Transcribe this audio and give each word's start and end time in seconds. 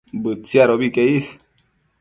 Bëtsiadobi 0.21 0.89
que 0.95 1.03
is 1.17 1.27